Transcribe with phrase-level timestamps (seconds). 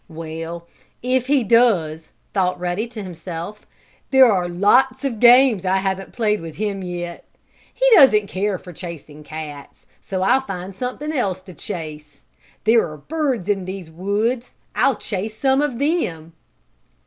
[0.09, 0.67] "Well,
[1.03, 3.67] if he does," thought Ruddy to himself,
[4.09, 7.25] "there are lots of games I haven't played with him yet.
[7.71, 12.23] He doesn't care for chasing cats, so I'll find something else to chase.
[12.63, 16.33] There are birds in these woods, I'll chase some of them!"